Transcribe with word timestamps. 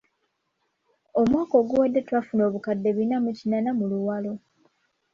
Omwaka 1.19 1.53
oguwedde 1.61 1.99
twafuna 2.07 2.43
obukadde 2.49 2.89
bina 2.97 3.15
mu 3.23 3.31
kinaana 3.37 3.71
mu 3.79 3.85
Luwalo. 3.91 4.33